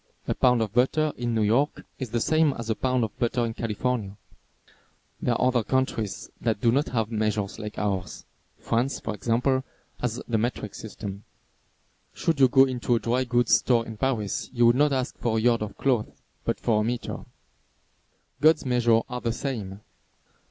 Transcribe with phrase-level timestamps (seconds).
[0.27, 3.45] A pound of butter in New York is the same as a pound of butter
[3.45, 4.17] in California.
[5.21, 8.25] There are other countries that do not have measures like ours.
[8.57, 9.63] France, for example,
[9.99, 11.23] has the metric system.
[12.15, 15.37] Should you go into a dry goods store in Paris you would not ask for
[15.37, 16.07] a yard of cloth,
[16.45, 17.23] but for a meter.
[18.41, 19.81] God's measures are the same.